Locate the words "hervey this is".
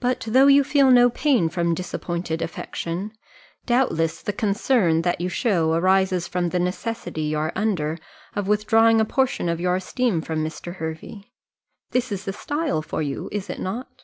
10.78-12.24